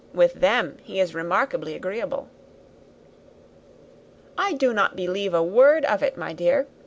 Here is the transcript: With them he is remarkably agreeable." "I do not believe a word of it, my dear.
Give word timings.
With 0.15 0.33
them 0.33 0.79
he 0.81 0.99
is 0.99 1.13
remarkably 1.13 1.75
agreeable." 1.75 2.27
"I 4.35 4.53
do 4.53 4.73
not 4.73 4.95
believe 4.95 5.35
a 5.35 5.43
word 5.43 5.85
of 5.85 6.01
it, 6.01 6.17
my 6.17 6.33
dear. 6.33 6.65